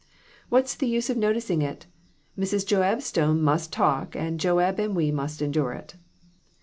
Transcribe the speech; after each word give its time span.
"What's 0.49 0.73
the 0.73 0.87
use 0.87 1.11
of 1.11 1.17
noticing 1.17 1.61
it? 1.61 1.85
Mrs. 2.35 2.65
Joab 2.65 3.03
Stone 3.03 3.43
must 3.43 3.71
talk, 3.71 4.15
and 4.15 4.39
Joab 4.39 4.79
and 4.79 4.95
we 4.95 5.11
must 5.11 5.43
endure 5.43 5.73
it." 5.73 5.95